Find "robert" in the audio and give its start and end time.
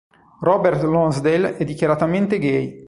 0.41-0.81